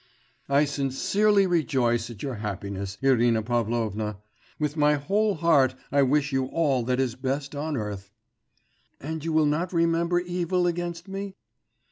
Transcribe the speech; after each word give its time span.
'I 0.49 0.65
sincerely 0.65 1.45
rejoice 1.45 2.09
at 2.09 2.23
your 2.23 2.37
happiness, 2.37 2.97
Irina 3.03 3.43
Pavlovna. 3.43 4.17
With 4.57 4.75
my 4.75 4.95
whole 4.95 5.35
heart 5.35 5.75
I 5.91 6.01
wish 6.01 6.31
you 6.31 6.45
all 6.47 6.81
that 6.85 6.99
is 6.99 7.13
best 7.13 7.53
on 7.53 7.77
earth....' 7.77 8.09
'And 8.99 9.23
you 9.23 9.31
will 9.31 9.45
not 9.45 9.71
remember 9.71 10.19
evil 10.19 10.65
against 10.65 11.07
me? 11.07 11.35